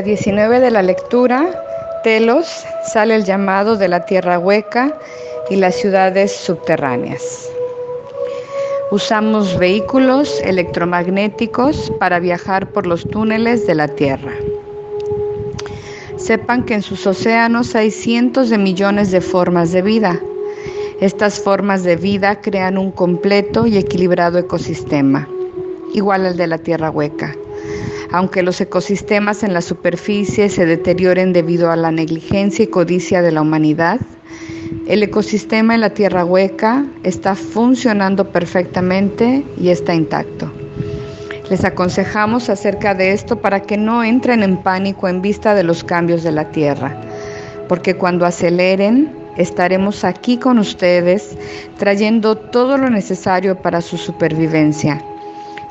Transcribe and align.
Día 0.00 0.14
19 0.16 0.60
de 0.60 0.70
la 0.70 0.82
lectura, 0.82 1.62
Telos, 2.02 2.64
sale 2.90 3.14
el 3.16 3.26
llamado 3.26 3.76
de 3.76 3.86
la 3.86 4.06
tierra 4.06 4.38
hueca 4.38 4.98
y 5.50 5.56
las 5.56 5.74
ciudades 5.74 6.34
subterráneas. 6.34 7.50
Usamos 8.90 9.58
vehículos 9.58 10.40
electromagnéticos 10.42 11.92
para 11.98 12.18
viajar 12.18 12.72
por 12.72 12.86
los 12.86 13.06
túneles 13.10 13.66
de 13.66 13.74
la 13.74 13.88
Tierra. 13.88 14.32
Sepan 16.16 16.64
que 16.64 16.76
en 16.76 16.82
sus 16.82 17.06
océanos 17.06 17.74
hay 17.74 17.90
cientos 17.90 18.48
de 18.48 18.56
millones 18.56 19.10
de 19.10 19.20
formas 19.20 19.70
de 19.70 19.82
vida. 19.82 20.18
Estas 21.02 21.38
formas 21.38 21.82
de 21.82 21.96
vida 21.96 22.40
crean 22.40 22.78
un 22.78 22.90
completo 22.90 23.66
y 23.66 23.76
equilibrado 23.76 24.38
ecosistema, 24.38 25.28
igual 25.92 26.24
al 26.24 26.38
de 26.38 26.46
la 26.46 26.56
Tierra 26.56 26.90
hueca. 26.90 27.36
Aunque 28.12 28.42
los 28.42 28.60
ecosistemas 28.60 29.44
en 29.44 29.54
la 29.54 29.60
superficie 29.60 30.48
se 30.48 30.66
deterioren 30.66 31.32
debido 31.32 31.70
a 31.70 31.76
la 31.76 31.92
negligencia 31.92 32.64
y 32.64 32.68
codicia 32.68 33.22
de 33.22 33.30
la 33.30 33.42
humanidad, 33.42 34.00
el 34.88 35.04
ecosistema 35.04 35.74
en 35.74 35.80
la 35.82 35.90
tierra 35.90 36.24
hueca 36.24 36.84
está 37.04 37.36
funcionando 37.36 38.32
perfectamente 38.32 39.44
y 39.60 39.68
está 39.68 39.94
intacto. 39.94 40.52
Les 41.48 41.64
aconsejamos 41.64 42.48
acerca 42.48 42.94
de 42.94 43.12
esto 43.12 43.40
para 43.40 43.62
que 43.62 43.76
no 43.76 44.02
entren 44.02 44.42
en 44.42 44.56
pánico 44.56 45.08
en 45.08 45.22
vista 45.22 45.54
de 45.54 45.62
los 45.62 45.84
cambios 45.84 46.24
de 46.24 46.32
la 46.32 46.50
tierra, 46.50 47.00
porque 47.68 47.94
cuando 47.94 48.26
aceleren 48.26 49.12
estaremos 49.36 50.02
aquí 50.02 50.36
con 50.36 50.58
ustedes 50.58 51.36
trayendo 51.78 52.36
todo 52.36 52.76
lo 52.76 52.90
necesario 52.90 53.56
para 53.62 53.80
su 53.80 53.96
supervivencia 53.96 55.04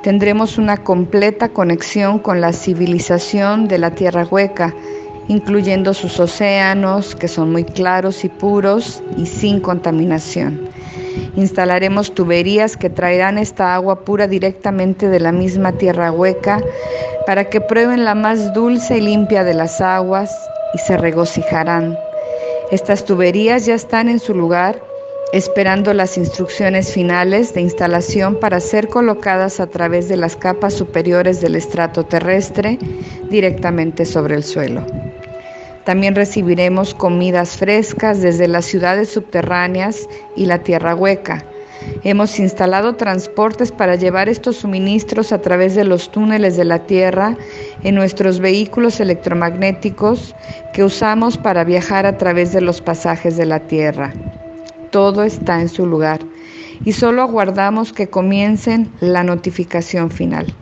tendremos 0.02 0.58
una 0.58 0.78
completa 0.78 1.50
conexión 1.50 2.20
con 2.20 2.42
la 2.42 2.54
civilización 2.54 3.68
de 3.68 3.78
la 3.78 3.92
Tierra 3.92 4.26
Hueca, 4.26 4.74
incluyendo 5.28 5.94
sus 5.94 6.20
océanos, 6.20 7.16
que 7.16 7.28
son 7.28 7.52
muy 7.52 7.64
claros 7.64 8.24
y 8.24 8.30
puros 8.30 9.04
y 9.18 9.26
sin 9.26 9.60
contaminación. 9.60 10.70
Instalaremos 11.36 12.14
tuberías 12.14 12.78
que 12.78 12.90
traerán 12.90 13.38
esta 13.38 13.76
agua 13.76 14.04
pura 14.04 14.28
directamente 14.28 15.10
de 15.10 15.20
la 15.20 15.32
misma 15.32 15.74
Tierra 15.74 16.12
Hueca 16.12 16.62
para 17.26 17.50
que 17.50 17.62
prueben 17.62 18.06
la 18.06 18.16
más 18.16 18.54
dulce 18.54 18.98
y 18.98 19.02
limpia 19.02 19.44
de 19.44 19.54
las 19.54 19.82
aguas 19.82 20.32
y 20.74 20.78
se 20.80 20.98
regocijarán. 20.98 21.98
Estas 22.72 23.06
tuberías 23.06 23.66
ya 23.66 23.76
están 23.76 24.10
en 24.10 24.20
su 24.20 24.34
lugar 24.34 24.89
esperando 25.32 25.94
las 25.94 26.18
instrucciones 26.18 26.92
finales 26.92 27.54
de 27.54 27.62
instalación 27.62 28.40
para 28.40 28.60
ser 28.60 28.88
colocadas 28.88 29.60
a 29.60 29.68
través 29.68 30.10
de 30.10 30.18
las 30.18 30.36
capas 30.36 30.74
superiores 30.74 31.40
del 31.40 31.56
estrato 31.56 32.04
terrestre 32.04 32.80
directamente 33.30 34.06
sobre 34.06 34.36
el 34.36 34.44
suelo. 34.44 34.86
También 35.86 36.16
recibiremos 36.16 36.94
comidas 36.96 37.58
frescas 37.58 38.22
desde 38.22 38.48
las 38.48 38.66
ciudades 38.66 39.10
subterráneas 39.10 40.08
y 40.36 40.46
la 40.46 40.60
tierra 40.60 40.96
hueca. 40.96 41.46
Hemos 42.04 42.40
instalado 42.40 42.96
transportes 42.96 43.72
para 43.72 43.96
llevar 43.96 44.30
estos 44.30 44.58
suministros 44.58 45.32
a 45.32 45.42
través 45.42 45.76
de 45.76 45.86
los 45.86 46.12
túneles 46.12 46.58
de 46.58 46.66
la 46.66 46.80
Tierra 46.86 47.38
en 47.84 47.96
nuestros 47.96 48.40
vehículos 48.42 49.00
electromagnéticos 49.00 50.36
que 50.74 50.84
usamos 50.84 51.38
para 51.38 51.64
viajar 51.64 52.06
a 52.06 52.18
través 52.18 52.52
de 52.52 52.62
los 52.62 52.82
pasajes 52.82 53.38
de 53.38 53.46
la 53.46 53.62
Tierra 53.62 54.14
todo 54.92 55.24
está 55.24 55.62
en 55.62 55.70
su 55.70 55.86
lugar 55.86 56.20
y 56.86 56.94
solo 56.94 57.22
aguardamos 57.22 57.94
que 57.94 58.10
comiencen 58.10 58.92
la 59.00 59.24
notificación 59.24 60.12
final. 60.12 60.54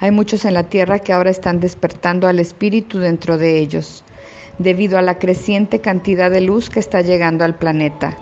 Hay 0.00 0.10
muchos 0.10 0.44
en 0.44 0.54
la 0.54 0.64
tierra 0.64 0.98
que 0.98 1.12
ahora 1.12 1.30
están 1.30 1.60
despertando 1.60 2.26
al 2.26 2.38
espíritu 2.38 2.98
dentro 2.98 3.38
de 3.38 3.58
ellos, 3.58 4.04
debido 4.58 4.98
a 4.98 5.02
la 5.02 5.18
creciente 5.18 5.80
cantidad 5.80 6.30
de 6.30 6.40
luz 6.40 6.70
que 6.70 6.80
está 6.80 7.00
llegando 7.00 7.44
al 7.44 7.56
planeta. 7.56 8.16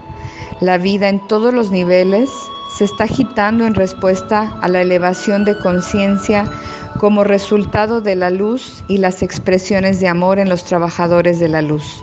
La 0.61 0.79
vida 0.79 1.09
en 1.09 1.27
todos 1.27 1.53
los 1.53 1.71
niveles 1.71 2.31
se 2.77 2.84
está 2.84 3.05
agitando 3.05 3.66
en 3.66 3.75
respuesta 3.75 4.56
a 4.60 4.69
la 4.69 4.81
elevación 4.81 5.44
de 5.44 5.59
conciencia 5.59 6.50
como 6.99 7.25
resultado 7.25 8.00
de 8.00 8.16
la 8.16 8.31
luz 8.31 8.83
y 8.88 8.99
las 8.99 9.22
expresiones 9.22 10.00
de 10.00 10.09
amor 10.09 10.38
en 10.38 10.49
los 10.49 10.65
trabajadores 10.65 11.38
de 11.41 11.49
la 11.49 11.62
luz, 11.62 12.00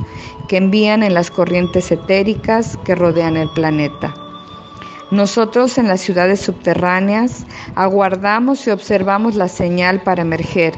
que 0.47 0.57
envían 0.57 1.03
en 1.03 1.13
las 1.13 1.31
corrientes 1.31 1.91
etéricas 1.91 2.77
que 2.83 2.95
rodean 2.95 3.37
el 3.37 3.49
planeta. 3.49 4.13
Nosotros 5.11 5.77
en 5.77 5.87
las 5.87 6.01
ciudades 6.01 6.41
subterráneas 6.41 7.45
aguardamos 7.75 8.67
y 8.67 8.69
observamos 8.69 9.35
la 9.35 9.47
señal 9.47 10.01
para 10.03 10.21
emerger 10.21 10.73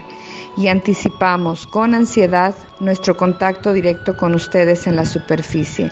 y 0.58 0.68
anticipamos 0.68 1.68
con 1.68 1.94
ansiedad 1.94 2.56
nuestro 2.80 3.18
contacto 3.18 3.74
directo 3.74 4.16
con 4.16 4.34
ustedes 4.34 4.88
en 4.88 4.96
la 4.96 5.06
superficie. 5.06 5.92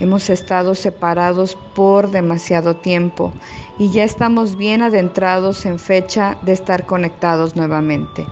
Hemos 0.00 0.28
estado 0.28 0.74
separados 0.74 1.56
por 1.74 2.10
demasiado 2.10 2.76
tiempo 2.76 3.32
y 3.78 3.90
ya 3.90 4.02
estamos 4.02 4.56
bien 4.56 4.82
adentrados 4.82 5.64
en 5.66 5.78
fecha 5.78 6.36
de 6.42 6.52
estar 6.52 6.84
conectados 6.84 7.54
nuevamente. 7.54 8.26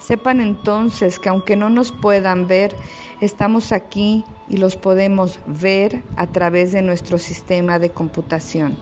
Sepan 0.00 0.40
entonces 0.40 1.18
que 1.18 1.28
aunque 1.28 1.56
no 1.56 1.68
nos 1.68 1.92
puedan 1.92 2.46
ver, 2.46 2.74
estamos 3.20 3.72
aquí 3.72 4.24
y 4.48 4.56
los 4.56 4.76
podemos 4.76 5.38
ver 5.46 6.02
a 6.16 6.26
través 6.26 6.72
de 6.72 6.80
nuestro 6.80 7.18
sistema 7.18 7.78
de 7.78 7.90
computación. 7.90 8.78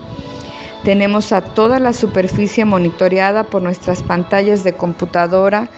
Tenemos 0.85 1.33
a 1.33 1.41
toda 1.41 1.79
la 1.79 1.91
superficie 1.91 2.63
monitoreada 2.63 3.43
por 3.43 3.61
nuestras 3.61 4.01
pantallas 4.01 4.63
de 4.63 4.71
computadora 4.71 5.69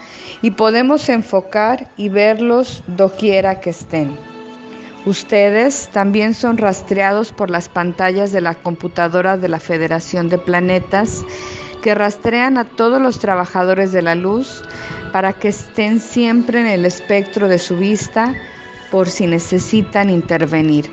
y 0.42 0.52
podemos 0.52 1.08
enfocar 1.08 1.90
y 1.96 2.08
verlos 2.08 2.84
doquiera 2.86 3.58
que 3.58 3.70
estén. 3.70 4.29
Ustedes 5.06 5.88
también 5.92 6.34
son 6.34 6.58
rastreados 6.58 7.32
por 7.32 7.48
las 7.48 7.70
pantallas 7.70 8.32
de 8.32 8.42
la 8.42 8.54
computadora 8.54 9.38
de 9.38 9.48
la 9.48 9.58
Federación 9.58 10.28
de 10.28 10.36
Planetas 10.36 11.24
que 11.82 11.94
rastrean 11.94 12.58
a 12.58 12.64
todos 12.64 13.00
los 13.00 13.18
trabajadores 13.18 13.92
de 13.92 14.02
la 14.02 14.14
luz 14.14 14.62
para 15.10 15.32
que 15.32 15.48
estén 15.48 16.00
siempre 16.00 16.60
en 16.60 16.66
el 16.66 16.84
espectro 16.84 17.48
de 17.48 17.58
su 17.58 17.78
vista 17.78 18.34
por 18.90 19.08
si 19.08 19.26
necesitan 19.26 20.10
intervenir. 20.10 20.90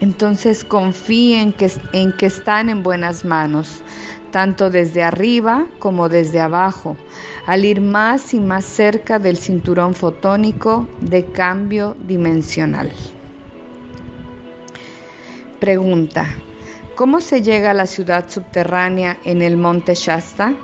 Entonces 0.00 0.64
confíen 0.64 1.52
en 1.92 2.12
que 2.16 2.26
están 2.26 2.68
en 2.68 2.84
buenas 2.84 3.24
manos, 3.24 3.82
tanto 4.30 4.70
desde 4.70 5.02
arriba 5.02 5.66
como 5.80 6.08
desde 6.08 6.40
abajo, 6.40 6.96
al 7.46 7.64
ir 7.64 7.80
más 7.80 8.34
y 8.34 8.38
más 8.40 8.64
cerca 8.64 9.18
del 9.18 9.36
cinturón 9.36 9.94
fotónico 9.94 10.88
de 11.00 11.24
cambio 11.26 11.96
dimensional. 12.06 12.92
Pregunta, 15.62 16.26
¿cómo 16.96 17.20
se 17.20 17.40
llega 17.40 17.70
a 17.70 17.74
la 17.74 17.86
ciudad 17.86 18.28
subterránea 18.28 19.20
en 19.24 19.42
el 19.42 19.56
monte 19.56 19.94
Shasta? 19.94 20.56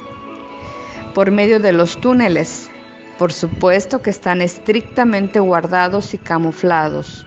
Por 1.14 1.30
medio 1.30 1.60
de 1.60 1.70
los 1.70 2.00
túneles, 2.00 2.68
por 3.16 3.32
supuesto 3.32 4.02
que 4.02 4.10
están 4.10 4.42
estrictamente 4.42 5.38
guardados 5.38 6.14
y 6.14 6.18
camuflados. 6.18 7.24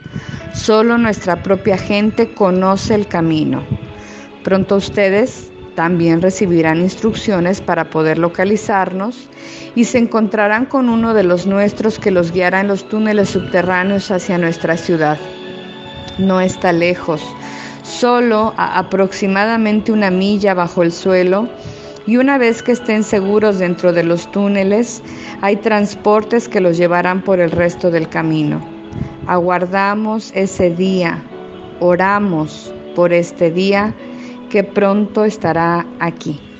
Solo 0.53 0.97
nuestra 0.97 1.41
propia 1.43 1.77
gente 1.77 2.33
conoce 2.33 2.93
el 2.93 3.07
camino. 3.07 3.65
Pronto 4.43 4.75
ustedes 4.75 5.49
también 5.73 6.21
recibirán 6.21 6.81
instrucciones 6.81 7.61
para 7.61 7.89
poder 7.89 8.17
localizarnos 8.17 9.29
y 9.75 9.85
se 9.85 9.97
encontrarán 9.97 10.65
con 10.65 10.89
uno 10.89 11.13
de 11.13 11.23
los 11.23 11.47
nuestros 11.47 11.99
que 11.99 12.11
los 12.11 12.33
guiará 12.33 12.59
en 12.59 12.67
los 12.67 12.89
túneles 12.89 13.29
subterráneos 13.29 14.11
hacia 14.11 14.37
nuestra 14.37 14.75
ciudad. 14.75 15.17
No 16.17 16.41
está 16.41 16.73
lejos, 16.73 17.23
solo 17.83 18.53
a 18.57 18.77
aproximadamente 18.79 19.91
una 19.91 20.11
milla 20.11 20.53
bajo 20.53 20.83
el 20.83 20.91
suelo 20.91 21.49
y 22.07 22.17
una 22.17 22.37
vez 22.37 22.63
que 22.63 22.71
estén 22.71 23.03
seguros 23.03 23.59
dentro 23.59 23.93
de 23.93 24.03
los 24.03 24.29
túneles, 24.31 25.03
hay 25.41 25.55
transportes 25.57 26.49
que 26.49 26.59
los 26.59 26.77
llevarán 26.77 27.21
por 27.21 27.39
el 27.39 27.51
resto 27.51 27.91
del 27.91 28.09
camino. 28.09 28.59
Aguardamos 29.27 30.31
ese 30.33 30.71
día, 30.71 31.23
oramos 31.79 32.73
por 32.95 33.13
este 33.13 33.51
día 33.51 33.93
que 34.49 34.63
pronto 34.63 35.23
estará 35.25 35.85
aquí. 35.99 36.50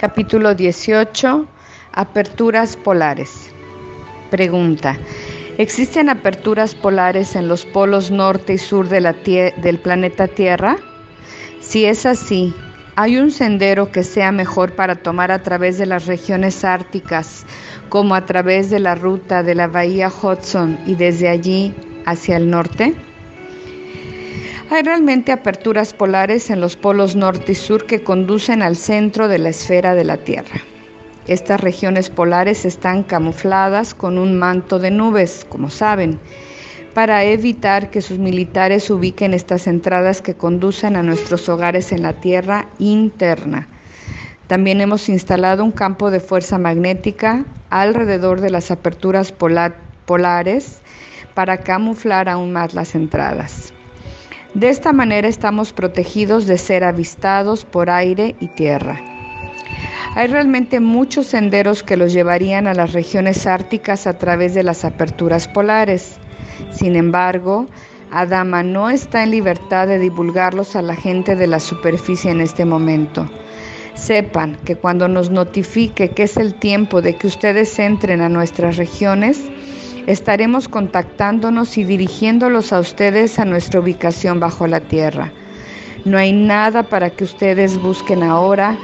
Capítulo 0.00 0.54
18. 0.54 1.46
Aperturas 1.92 2.74
polares. 2.74 3.50
Pregunta. 4.30 4.96
¿Existen 5.58 6.08
aperturas 6.08 6.74
polares 6.74 7.36
en 7.36 7.48
los 7.48 7.66
polos 7.66 8.10
norte 8.10 8.54
y 8.54 8.58
sur 8.58 8.88
del 8.88 9.78
planeta 9.82 10.26
Tierra? 10.26 10.78
Si 11.60 11.84
es 11.84 12.06
así, 12.06 12.54
¿Hay 12.96 13.18
un 13.18 13.30
sendero 13.30 13.92
que 13.92 14.02
sea 14.02 14.32
mejor 14.32 14.74
para 14.74 14.94
tomar 14.94 15.30
a 15.30 15.42
través 15.42 15.76
de 15.76 15.84
las 15.84 16.06
regiones 16.06 16.64
árticas, 16.64 17.44
como 17.90 18.14
a 18.14 18.24
través 18.24 18.70
de 18.70 18.80
la 18.80 18.94
ruta 18.94 19.42
de 19.42 19.54
la 19.54 19.68
bahía 19.68 20.08
Hudson 20.08 20.78
y 20.86 20.94
desde 20.94 21.28
allí 21.28 21.74
hacia 22.06 22.38
el 22.38 22.48
norte? 22.48 22.94
Hay 24.72 24.84
realmente 24.84 25.32
aperturas 25.32 25.92
polares 25.92 26.48
en 26.48 26.60
los 26.60 26.76
polos 26.76 27.16
norte 27.16 27.52
y 27.52 27.54
sur 27.56 27.86
que 27.86 28.04
conducen 28.04 28.62
al 28.62 28.76
centro 28.76 29.26
de 29.26 29.38
la 29.38 29.48
esfera 29.48 29.96
de 29.96 30.04
la 30.04 30.18
Tierra. 30.18 30.60
Estas 31.26 31.60
regiones 31.60 32.08
polares 32.08 32.64
están 32.64 33.02
camufladas 33.02 33.94
con 33.94 34.16
un 34.16 34.38
manto 34.38 34.78
de 34.78 34.92
nubes, 34.92 35.44
como 35.48 35.70
saben, 35.70 36.20
para 36.94 37.24
evitar 37.24 37.90
que 37.90 38.00
sus 38.00 38.20
militares 38.20 38.88
ubiquen 38.90 39.34
estas 39.34 39.66
entradas 39.66 40.22
que 40.22 40.34
conducen 40.34 40.94
a 40.94 41.02
nuestros 41.02 41.48
hogares 41.48 41.90
en 41.90 42.02
la 42.02 42.12
tierra 42.12 42.68
interna. 42.78 43.66
También 44.46 44.80
hemos 44.80 45.08
instalado 45.08 45.64
un 45.64 45.72
campo 45.72 46.12
de 46.12 46.20
fuerza 46.20 46.58
magnética 46.58 47.44
alrededor 47.70 48.40
de 48.40 48.50
las 48.50 48.70
aperturas 48.70 49.34
polares 50.06 50.78
para 51.34 51.58
camuflar 51.58 52.28
aún 52.28 52.52
más 52.52 52.72
las 52.72 52.94
entradas. 52.94 53.74
De 54.54 54.68
esta 54.68 54.92
manera 54.92 55.28
estamos 55.28 55.72
protegidos 55.72 56.46
de 56.46 56.58
ser 56.58 56.82
avistados 56.82 57.64
por 57.64 57.88
aire 57.88 58.34
y 58.40 58.48
tierra. 58.48 59.00
Hay 60.16 60.26
realmente 60.26 60.80
muchos 60.80 61.28
senderos 61.28 61.84
que 61.84 61.96
los 61.96 62.12
llevarían 62.12 62.66
a 62.66 62.74
las 62.74 62.92
regiones 62.92 63.46
árticas 63.46 64.08
a 64.08 64.18
través 64.18 64.54
de 64.54 64.64
las 64.64 64.84
aperturas 64.84 65.46
polares. 65.46 66.18
Sin 66.72 66.96
embargo, 66.96 67.68
Adama 68.10 68.64
no 68.64 68.90
está 68.90 69.22
en 69.22 69.30
libertad 69.30 69.86
de 69.86 70.00
divulgarlos 70.00 70.74
a 70.74 70.82
la 70.82 70.96
gente 70.96 71.36
de 71.36 71.46
la 71.46 71.60
superficie 71.60 72.32
en 72.32 72.40
este 72.40 72.64
momento. 72.64 73.30
Sepan 73.94 74.56
que 74.64 74.74
cuando 74.74 75.06
nos 75.06 75.30
notifique 75.30 76.10
que 76.10 76.24
es 76.24 76.36
el 76.36 76.54
tiempo 76.54 77.02
de 77.02 77.14
que 77.14 77.28
ustedes 77.28 77.78
entren 77.78 78.20
a 78.20 78.28
nuestras 78.28 78.76
regiones, 78.78 79.40
estaremos 80.06 80.68
contactándonos 80.68 81.76
y 81.78 81.84
dirigiéndolos 81.84 82.72
a 82.72 82.80
ustedes 82.80 83.38
a 83.38 83.44
nuestra 83.44 83.80
ubicación 83.80 84.40
bajo 84.40 84.66
la 84.66 84.80
tierra. 84.80 85.32
No 86.04 86.16
hay 86.18 86.32
nada 86.32 86.82
para 86.82 87.10
que 87.10 87.24
ustedes 87.24 87.76
busquen 87.78 88.22
ahora, 88.22 88.76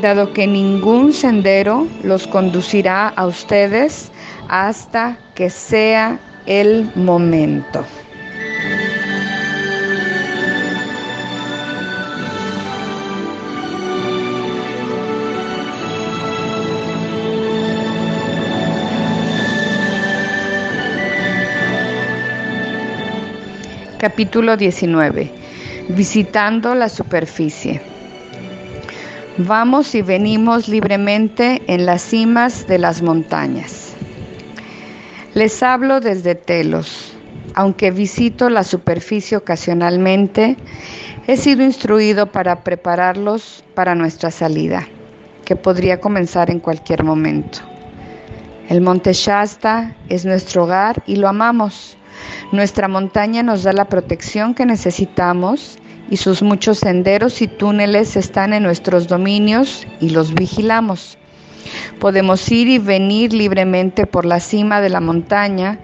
dado 0.00 0.32
que 0.32 0.46
ningún 0.46 1.12
sendero 1.12 1.86
los 2.02 2.26
conducirá 2.26 3.08
a 3.08 3.26
ustedes 3.26 4.10
hasta 4.48 5.18
que 5.34 5.50
sea 5.50 6.18
el 6.46 6.90
momento. 6.94 7.84
Capítulo 24.00 24.56
19. 24.56 25.30
Visitando 25.90 26.74
la 26.74 26.88
superficie. 26.88 27.82
Vamos 29.36 29.94
y 29.94 30.00
venimos 30.00 30.68
libremente 30.68 31.60
en 31.66 31.84
las 31.84 32.00
cimas 32.00 32.66
de 32.66 32.78
las 32.78 33.02
montañas. 33.02 33.92
Les 35.34 35.62
hablo 35.62 36.00
desde 36.00 36.34
Telos. 36.34 37.14
Aunque 37.54 37.90
visito 37.90 38.48
la 38.48 38.64
superficie 38.64 39.36
ocasionalmente, 39.36 40.56
he 41.26 41.36
sido 41.36 41.62
instruido 41.62 42.32
para 42.32 42.64
prepararlos 42.64 43.62
para 43.74 43.94
nuestra 43.94 44.30
salida, 44.30 44.88
que 45.44 45.56
podría 45.56 46.00
comenzar 46.00 46.50
en 46.50 46.60
cualquier 46.60 47.04
momento. 47.04 47.58
El 48.70 48.80
monte 48.80 49.12
Shasta 49.12 49.94
es 50.08 50.24
nuestro 50.24 50.64
hogar 50.64 51.02
y 51.06 51.16
lo 51.16 51.28
amamos. 51.28 51.98
Nuestra 52.52 52.88
montaña 52.88 53.42
nos 53.42 53.62
da 53.62 53.72
la 53.72 53.86
protección 53.86 54.54
que 54.54 54.66
necesitamos 54.66 55.78
y 56.10 56.16
sus 56.16 56.42
muchos 56.42 56.78
senderos 56.78 57.40
y 57.40 57.48
túneles 57.48 58.16
están 58.16 58.52
en 58.52 58.64
nuestros 58.64 59.06
dominios 59.06 59.86
y 60.00 60.10
los 60.10 60.34
vigilamos. 60.34 61.16
Podemos 62.00 62.50
ir 62.50 62.68
y 62.68 62.78
venir 62.78 63.32
libremente 63.32 64.06
por 64.06 64.24
la 64.24 64.40
cima 64.40 64.80
de 64.80 64.88
la 64.88 65.00
montaña, 65.00 65.78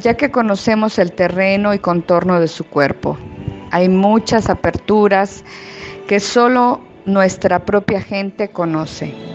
ya 0.00 0.14
que 0.14 0.30
conocemos 0.30 0.98
el 0.98 1.12
terreno 1.12 1.74
y 1.74 1.78
contorno 1.78 2.40
de 2.40 2.48
su 2.48 2.64
cuerpo. 2.64 3.18
Hay 3.70 3.88
muchas 3.88 4.48
aperturas 4.48 5.44
que 6.06 6.20
solo 6.20 6.80
nuestra 7.04 7.64
propia 7.64 8.00
gente 8.00 8.48
conoce. 8.48 9.27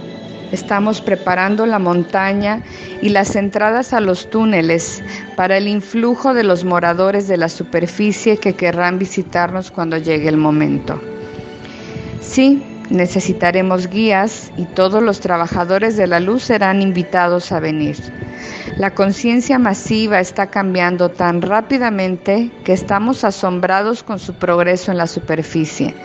Estamos 0.53 1.01
preparando 1.01 1.65
la 1.65 1.79
montaña 1.79 2.61
y 3.01 3.09
las 3.09 3.35
entradas 3.35 3.91
a 3.91 3.99
los 3.99 4.29
túneles 4.29 5.03
para 5.35 5.57
el 5.57 5.67
influjo 5.67 6.35
de 6.35 6.43
los 6.43 6.63
moradores 6.63 7.27
de 7.27 7.37
la 7.37 7.49
superficie 7.49 8.37
que 8.37 8.53
querrán 8.53 8.99
visitarnos 8.99 9.71
cuando 9.71 9.97
llegue 9.97 10.29
el 10.29 10.37
momento. 10.37 11.01
Sí, 12.21 12.63
Necesitaremos 12.89 13.87
guías 13.87 14.51
y 14.57 14.65
todos 14.65 15.01
los 15.01 15.19
trabajadores 15.21 15.95
de 15.97 16.05
la 16.05 16.19
luz 16.19 16.43
serán 16.43 16.81
invitados 16.81 17.51
a 17.51 17.59
venir. 17.59 17.97
La 18.77 18.93
conciencia 18.93 19.57
masiva 19.57 20.19
está 20.19 20.47
cambiando 20.47 21.09
tan 21.09 21.41
rápidamente 21.41 22.51
que 22.63 22.73
estamos 22.73 23.23
asombrados 23.23 24.03
con 24.03 24.19
su 24.19 24.33
progreso 24.33 24.91
en 24.91 24.97
la 24.97 25.07
superficie. 25.07 25.95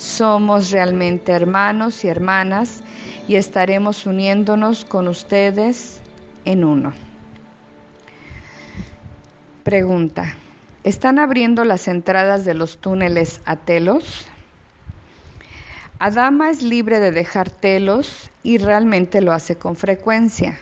Somos 0.00 0.70
realmente 0.70 1.30
hermanos 1.30 2.06
y 2.06 2.08
hermanas 2.08 2.82
y 3.28 3.34
estaremos 3.34 4.06
uniéndonos 4.06 4.86
con 4.86 5.08
ustedes 5.08 6.00
en 6.46 6.64
uno. 6.64 6.94
Pregunta. 9.62 10.36
¿Están 10.84 11.18
abriendo 11.18 11.64
las 11.64 11.86
entradas 11.86 12.46
de 12.46 12.54
los 12.54 12.78
túneles 12.78 13.42
a 13.44 13.56
Telos? 13.56 14.26
Adama 15.98 16.48
es 16.48 16.62
libre 16.62 16.98
de 16.98 17.12
dejar 17.12 17.50
telos 17.50 18.30
y 18.42 18.56
realmente 18.56 19.20
lo 19.20 19.32
hace 19.32 19.56
con 19.56 19.76
frecuencia. 19.76 20.58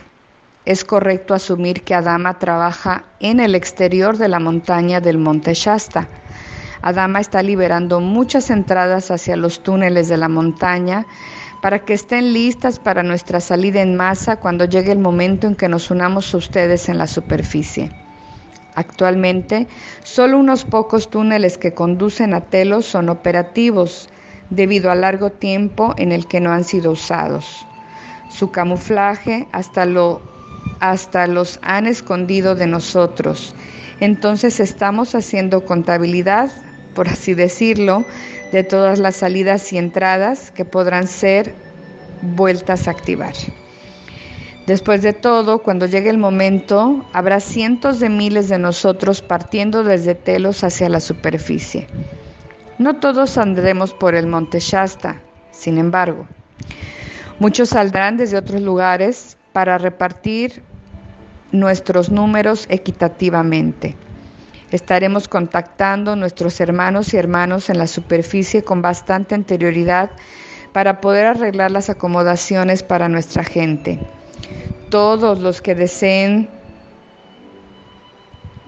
Es 0.65 0.83
correcto 0.83 1.33
asumir 1.33 1.83
que 1.83 1.95
Adama 1.95 2.39
trabaja 2.39 3.05
en 3.21 3.39
el 3.39 3.55
exterior 3.55 4.17
de 4.17 4.27
la 4.27 4.41
montaña 4.41 4.99
del 4.99 5.17
monte 5.17 5.53
Shasta. 5.53 6.09
Adama 6.81 7.19
está 7.19 7.43
liberando 7.43 7.99
muchas 7.99 8.49
entradas 8.49 9.11
hacia 9.11 9.35
los 9.35 9.61
túneles 9.61 10.07
de 10.07 10.17
la 10.17 10.29
montaña 10.29 11.05
para 11.61 11.79
que 11.79 11.93
estén 11.93 12.33
listas 12.33 12.79
para 12.79 13.03
nuestra 13.03 13.39
salida 13.41 13.81
en 13.81 13.95
masa 13.95 14.37
cuando 14.37 14.65
llegue 14.65 14.91
el 14.91 14.99
momento 14.99 15.47
en 15.47 15.55
que 15.55 15.67
nos 15.67 15.91
unamos 15.91 16.33
a 16.33 16.37
ustedes 16.37 16.87
en 16.87 16.97
la 16.97 17.07
superficie. 17.07 17.91
Actualmente, 18.75 19.67
solo 20.03 20.37
unos 20.37 20.63
pocos 20.63 21.09
túneles 21.09 21.57
que 21.57 21.73
conducen 21.73 22.33
a 22.33 22.45
Telos 22.45 22.85
son 22.85 23.09
operativos 23.09 24.09
debido 24.49 24.89
al 24.89 25.01
largo 25.01 25.31
tiempo 25.31 25.93
en 25.97 26.11
el 26.11 26.27
que 26.27 26.39
no 26.39 26.51
han 26.51 26.63
sido 26.63 26.91
usados. 26.91 27.65
Su 28.29 28.51
camuflaje 28.51 29.47
hasta, 29.51 29.85
lo, 29.85 30.21
hasta 30.79 31.27
los 31.27 31.59
han 31.61 31.87
escondido 31.87 32.55
de 32.55 32.67
nosotros. 32.67 33.53
Entonces 33.99 34.59
estamos 34.59 35.13
haciendo 35.13 35.65
contabilidad, 35.65 36.51
por 36.99 37.07
así 37.07 37.33
decirlo, 37.33 38.03
de 38.51 38.65
todas 38.65 38.99
las 38.99 39.15
salidas 39.15 39.71
y 39.71 39.77
entradas 39.77 40.51
que 40.51 40.65
podrán 40.65 41.07
ser 41.07 41.55
vueltas 42.35 42.89
a 42.89 42.91
activar. 42.91 43.31
Después 44.67 45.01
de 45.01 45.13
todo, 45.13 45.59
cuando 45.59 45.85
llegue 45.85 46.09
el 46.09 46.17
momento, 46.17 47.05
habrá 47.13 47.39
cientos 47.39 48.01
de 48.01 48.09
miles 48.09 48.49
de 48.49 48.59
nosotros 48.59 49.21
partiendo 49.21 49.85
desde 49.85 50.13
Telos 50.13 50.61
hacia 50.65 50.89
la 50.89 50.99
superficie. 50.99 51.87
No 52.79 52.97
todos 52.97 53.29
saldremos 53.29 53.93
por 53.93 54.13
el 54.13 54.27
monte 54.27 54.59
Shasta, 54.59 55.21
sin 55.51 55.77
embargo. 55.77 56.27
Muchos 57.39 57.69
saldrán 57.69 58.17
desde 58.17 58.35
otros 58.35 58.61
lugares 58.61 59.37
para 59.53 59.77
repartir 59.77 60.63
nuestros 61.53 62.09
números 62.09 62.65
equitativamente. 62.67 63.95
Estaremos 64.71 65.27
contactando 65.27 66.11
a 66.11 66.15
nuestros 66.15 66.59
hermanos 66.61 67.13
y 67.13 67.17
hermanos 67.17 67.69
en 67.69 67.79
la 67.79 67.87
superficie 67.87 68.63
con 68.63 68.81
bastante 68.81 69.35
anterioridad 69.35 70.11
para 70.73 71.01
poder 71.01 71.25
arreglar 71.25 71.71
las 71.71 71.89
acomodaciones 71.89 72.83
para 72.83 73.09
nuestra 73.09 73.43
gente. 73.43 73.99
Todos 74.89 75.39
los 75.39 75.61
que 75.61 75.75
deseen 75.75 76.49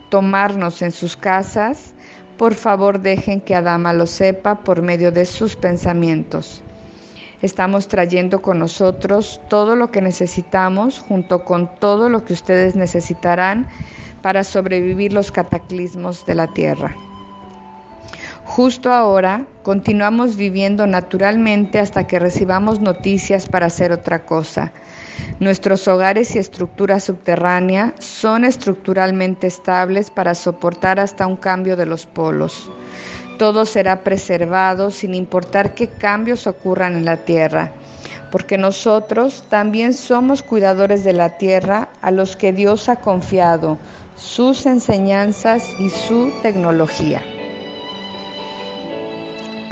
tomarnos 0.10 0.82
en 0.82 0.92
sus 0.92 1.16
casas 1.16 1.94
por 2.38 2.56
favor 2.56 3.00
dejen 3.00 3.40
que 3.40 3.54
Adama 3.54 3.94
lo 3.94 4.08
sepa 4.08 4.64
por 4.64 4.82
medio 4.82 5.12
de 5.12 5.28
sus 5.28 5.56
pensamientos. 5.56 6.64
Estamos 7.42 7.88
trayendo 7.88 8.42
con 8.42 8.60
nosotros 8.60 9.42
todo 9.50 9.76
lo 9.76 9.90
que 9.90 10.02
necesitamos 10.02 11.00
junto 11.00 11.44
con 11.44 11.76
todo 11.80 12.08
lo 12.08 12.24
que 12.24 12.34
ustedes 12.34 12.76
necesitarán 12.76 13.68
para 14.22 14.44
sobrevivir 14.44 15.12
los 15.12 15.32
cataclismos 15.32 16.26
de 16.26 16.36
la 16.36 16.48
tierra. 16.48 16.96
Justo 18.44 18.92
ahora 18.92 19.46
continuamos 19.64 20.36
viviendo 20.36 20.86
naturalmente 20.86 21.80
hasta 21.80 22.06
que 22.06 22.20
recibamos 22.20 22.80
noticias 22.80 23.48
para 23.48 23.68
hacer 23.68 23.92
otra 23.92 24.26
cosa. 24.26 24.72
Nuestros 25.40 25.88
hogares 25.88 26.36
y 26.36 26.40
estructura 26.40 27.00
subterránea 27.00 27.96
son 28.00 28.44
estructuralmente 28.46 29.48
estables 29.48 30.12
para 30.12 30.36
soportar 30.36 31.00
hasta 31.00 31.28
un 31.28 31.38
cambio 31.38 31.76
de 31.76 31.86
los 31.86 32.06
polos. 32.06 32.70
Todo 33.42 33.66
será 33.66 34.04
preservado 34.04 34.92
sin 34.92 35.16
importar 35.16 35.74
qué 35.74 35.88
cambios 35.88 36.46
ocurran 36.46 36.96
en 36.96 37.06
la 37.06 37.18
Tierra, 37.26 37.72
porque 38.30 38.56
nosotros 38.56 39.44
también 39.50 39.96
somos 39.96 40.44
cuidadores 40.44 41.04
de 41.04 41.14
la 41.14 41.40
Tierra 41.40 41.90
a 42.04 42.12
los 42.12 42.36
que 42.36 42.54
Dios 42.54 42.88
ha 42.88 42.98
confiado 42.98 43.80
sus 44.16 44.68
enseñanzas 44.68 45.68
y 45.80 45.90
su 45.90 46.32
tecnología. 46.44 47.24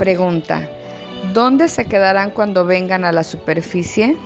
Pregunta, 0.00 0.68
¿dónde 1.32 1.68
se 1.68 1.84
quedarán 1.84 2.32
cuando 2.32 2.66
vengan 2.66 3.04
a 3.04 3.12
la 3.12 3.22
superficie? 3.22 4.16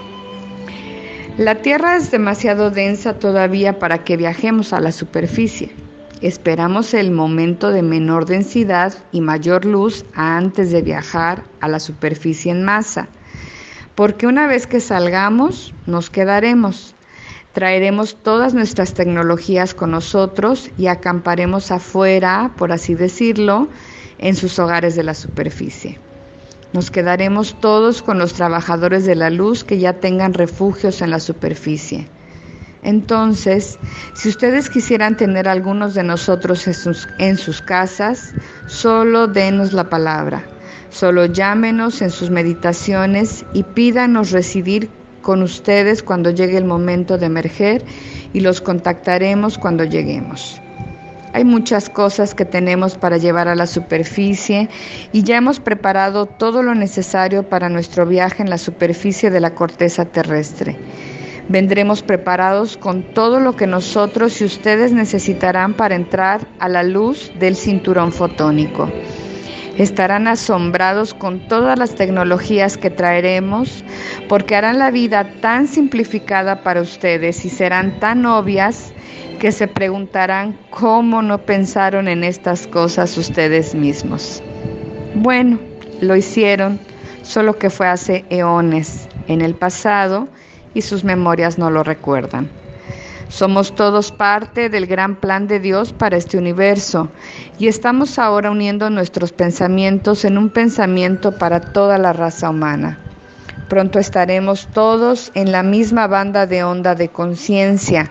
La 1.36 1.56
Tierra 1.56 1.96
es 1.96 2.10
demasiado 2.10 2.70
densa 2.70 3.18
todavía 3.18 3.78
para 3.78 4.04
que 4.04 4.16
viajemos 4.16 4.72
a 4.72 4.80
la 4.80 4.90
superficie. 4.90 5.70
Esperamos 6.20 6.94
el 6.94 7.10
momento 7.10 7.70
de 7.70 7.82
menor 7.82 8.26
densidad 8.26 8.94
y 9.12 9.20
mayor 9.20 9.64
luz 9.64 10.04
antes 10.14 10.70
de 10.70 10.80
viajar 10.80 11.44
a 11.60 11.68
la 11.68 11.80
superficie 11.80 12.52
en 12.52 12.62
masa, 12.62 13.08
porque 13.94 14.26
una 14.26 14.46
vez 14.46 14.66
que 14.66 14.80
salgamos 14.80 15.74
nos 15.86 16.10
quedaremos. 16.10 16.94
Traeremos 17.52 18.16
todas 18.16 18.54
nuestras 18.54 18.94
tecnologías 18.94 19.74
con 19.74 19.92
nosotros 19.92 20.70
y 20.76 20.86
acamparemos 20.86 21.70
afuera, 21.70 22.52
por 22.56 22.72
así 22.72 22.94
decirlo, 22.94 23.68
en 24.18 24.34
sus 24.34 24.58
hogares 24.58 24.96
de 24.96 25.04
la 25.04 25.14
superficie. 25.14 25.98
Nos 26.72 26.90
quedaremos 26.90 27.60
todos 27.60 28.02
con 28.02 28.18
los 28.18 28.32
trabajadores 28.32 29.04
de 29.04 29.14
la 29.14 29.30
luz 29.30 29.62
que 29.62 29.78
ya 29.78 30.00
tengan 30.00 30.34
refugios 30.34 31.02
en 31.02 31.10
la 31.10 31.20
superficie. 31.20 32.08
Entonces, 32.84 33.78
si 34.14 34.28
ustedes 34.28 34.68
quisieran 34.68 35.16
tener 35.16 35.48
algunos 35.48 35.94
de 35.94 36.04
nosotros 36.04 36.66
en 36.66 36.74
sus, 36.74 37.08
en 37.18 37.36
sus, 37.38 37.62
casas, 37.62 38.34
solo 38.66 39.26
denos 39.26 39.72
la 39.72 39.88
palabra, 39.88 40.44
solo 40.90 41.24
llámenos 41.26 42.02
en 42.02 42.10
sus 42.10 42.30
meditaciones 42.30 43.44
y 43.54 43.62
pídanos 43.62 44.30
residir 44.30 44.90
con 45.22 45.42
ustedes 45.42 46.02
cuando 46.02 46.30
llegue 46.30 46.58
el 46.58 46.66
momento 46.66 47.16
de 47.16 47.26
emerger 47.26 47.82
y 48.34 48.40
los 48.40 48.60
contactaremos 48.60 49.56
cuando 49.56 49.84
lleguemos. 49.84 50.60
Hay 51.32 51.44
muchas 51.44 51.88
cosas 51.88 52.34
que 52.34 52.44
tenemos 52.44 52.96
para 52.96 53.16
llevar 53.16 53.48
a 53.48 53.56
la 53.56 53.66
superficie 53.66 54.68
y 55.10 55.24
ya 55.24 55.38
hemos 55.38 55.58
preparado 55.58 56.26
todo 56.26 56.62
lo 56.62 56.74
necesario 56.76 57.48
para 57.48 57.68
nuestro 57.68 58.06
viaje 58.06 58.42
en 58.42 58.50
la 58.50 58.58
superficie 58.58 59.30
de 59.30 59.40
la 59.40 59.54
corteza 59.54 60.04
terrestre. 60.04 60.76
Vendremos 61.48 62.02
preparados 62.02 62.78
con 62.78 63.02
todo 63.02 63.38
lo 63.38 63.54
que 63.54 63.66
nosotros 63.66 64.40
y 64.40 64.44
ustedes 64.44 64.92
necesitarán 64.92 65.74
para 65.74 65.94
entrar 65.94 66.48
a 66.58 66.68
la 66.68 66.82
luz 66.82 67.30
del 67.38 67.54
cinturón 67.54 68.12
fotónico. 68.12 68.90
Estarán 69.76 70.26
asombrados 70.26 71.12
con 71.12 71.46
todas 71.48 71.78
las 71.78 71.96
tecnologías 71.96 72.78
que 72.78 72.90
traeremos 72.90 73.84
porque 74.28 74.56
harán 74.56 74.78
la 74.78 74.90
vida 74.90 75.32
tan 75.40 75.66
simplificada 75.66 76.62
para 76.62 76.80
ustedes 76.80 77.44
y 77.44 77.50
serán 77.50 77.98
tan 77.98 78.24
obvias 78.24 78.94
que 79.38 79.52
se 79.52 79.68
preguntarán 79.68 80.56
cómo 80.70 81.20
no 81.20 81.38
pensaron 81.38 82.08
en 82.08 82.24
estas 82.24 82.66
cosas 82.68 83.18
ustedes 83.18 83.74
mismos. 83.74 84.42
Bueno, 85.14 85.58
lo 86.00 86.16
hicieron, 86.16 86.78
solo 87.22 87.58
que 87.58 87.68
fue 87.68 87.88
hace 87.88 88.24
eones 88.30 89.08
en 89.26 89.42
el 89.42 89.54
pasado 89.54 90.28
y 90.74 90.82
sus 90.82 91.04
memorias 91.04 91.58
no 91.58 91.70
lo 91.70 91.82
recuerdan. 91.82 92.50
Somos 93.28 93.74
todos 93.74 94.12
parte 94.12 94.68
del 94.68 94.86
gran 94.86 95.16
plan 95.16 95.48
de 95.48 95.58
Dios 95.58 95.92
para 95.92 96.16
este 96.16 96.36
universo 96.36 97.08
y 97.58 97.68
estamos 97.68 98.18
ahora 98.18 98.50
uniendo 98.50 98.90
nuestros 98.90 99.32
pensamientos 99.32 100.24
en 100.24 100.38
un 100.38 100.50
pensamiento 100.50 101.36
para 101.36 101.60
toda 101.60 101.98
la 101.98 102.12
raza 102.12 102.50
humana. 102.50 102.98
Pronto 103.68 103.98
estaremos 103.98 104.68
todos 104.72 105.32
en 105.34 105.50
la 105.50 105.62
misma 105.62 106.06
banda 106.06 106.46
de 106.46 106.64
onda 106.64 106.94
de 106.94 107.08
conciencia, 107.08 108.10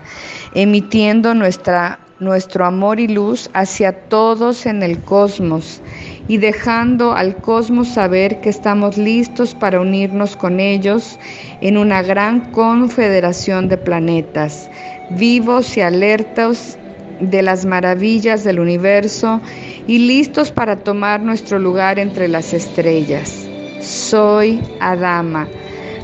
emitiendo 0.52 1.32
nuestra, 1.32 2.00
nuestro 2.20 2.64
amor 2.64 3.00
y 3.00 3.08
luz 3.08 3.50
hacia 3.54 3.92
todos 4.08 4.66
en 4.66 4.82
el 4.82 4.98
cosmos 5.00 5.80
y 6.28 6.38
dejando 6.38 7.12
al 7.12 7.36
cosmos 7.36 7.88
saber 7.88 8.40
que 8.40 8.48
estamos 8.48 8.96
listos 8.96 9.54
para 9.54 9.80
unirnos 9.80 10.36
con 10.36 10.60
ellos 10.60 11.18
en 11.60 11.76
una 11.76 12.02
gran 12.02 12.52
confederación 12.52 13.68
de 13.68 13.76
planetas, 13.76 14.70
vivos 15.10 15.76
y 15.76 15.80
alertos 15.80 16.78
de 17.20 17.42
las 17.42 17.64
maravillas 17.64 18.44
del 18.44 18.60
universo 18.60 19.40
y 19.86 19.98
listos 19.98 20.50
para 20.50 20.76
tomar 20.76 21.20
nuestro 21.20 21.58
lugar 21.58 21.98
entre 21.98 22.28
las 22.28 22.52
estrellas. 22.52 23.46
Soy 23.80 24.60
Adama, 24.80 25.46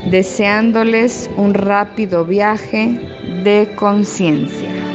deseándoles 0.09 1.29
un 1.37 1.53
rápido 1.53 2.25
viaje 2.25 2.99
de 3.43 3.67
conciencia. 3.75 4.90